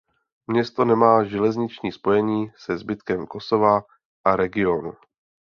[0.47, 3.81] Město nemá železniční spojení se zbytkem Kosova
[4.25, 4.93] a regionu.